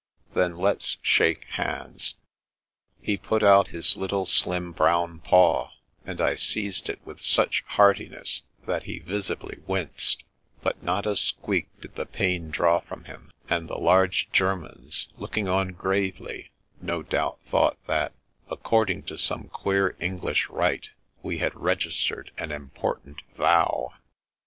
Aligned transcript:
"Then 0.33 0.57
let's 0.57 0.97
shake 1.03 1.43
hands." 1.43 2.15
He 3.03 3.17
put 3.17 3.43
out 3.43 3.67
his 3.67 3.95
little 3.97 4.25
slim 4.25 4.71
brown 4.71 5.19
paw, 5.19 5.69
and 6.03 6.19
I 6.19 6.33
seized 6.37 6.89
it 6.89 6.99
with 7.05 7.21
such 7.21 7.63
heartiness 7.67 8.41
that 8.65 8.85
he 8.85 8.97
visibly 8.97 9.59
winced, 9.67 10.23
but 10.63 10.81
not 10.81 11.05
a 11.05 11.15
squeak 11.15 11.67
did 11.81 11.93
the 11.93 12.07
pain 12.07 12.49
draw 12.49 12.79
from 12.79 13.03
him; 13.03 13.29
and 13.47 13.67
the 13.69 13.77
large 13.77 14.31
Germans, 14.31 15.07
looking 15.17 15.47
on 15.47 15.67
gravely, 15.73 16.49
no 16.81 17.03
doubt 17.03 17.37
thought 17.45 17.77
that, 17.85 18.11
according 18.49 19.03
to 19.03 19.19
some 19.19 19.49
queer 19.49 19.95
English 19.99 20.49
rite, 20.49 20.89
we 21.21 21.37
had 21.37 21.53
registered 21.53 22.31
an 22.39 22.51
important 22.51 23.17
vow. 23.37 23.93